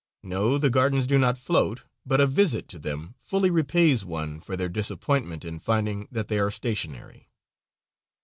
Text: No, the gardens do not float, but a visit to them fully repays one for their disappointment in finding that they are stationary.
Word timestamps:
No, 0.23 0.57
the 0.57 0.71
gardens 0.71 1.05
do 1.05 1.19
not 1.19 1.37
float, 1.37 1.83
but 2.07 2.19
a 2.19 2.25
visit 2.25 2.67
to 2.69 2.79
them 2.79 3.13
fully 3.19 3.51
repays 3.51 4.03
one 4.03 4.39
for 4.39 4.57
their 4.57 4.67
disappointment 4.67 5.45
in 5.45 5.59
finding 5.59 6.07
that 6.11 6.27
they 6.27 6.39
are 6.39 6.49
stationary. 6.49 7.29